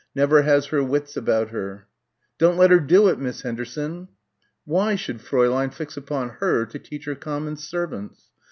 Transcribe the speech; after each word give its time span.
"never 0.15 0.41
has 0.41 0.65
her 0.65 0.83
wits 0.83 1.15
about 1.15 1.49
her...." 1.49 1.85
"Don't 2.39 2.57
let 2.57 2.71
her 2.71 2.79
do 2.79 3.07
it, 3.07 3.19
Miss 3.19 3.43
Henderson...." 3.43 4.07
Why 4.65 4.95
should 4.95 5.19
Fräulein 5.19 5.71
fix 5.71 5.95
upon 5.95 6.29
her 6.39 6.65
to 6.65 6.79
teach 6.79 7.05
her 7.05 7.13
common 7.13 7.55
servants? 7.55 8.31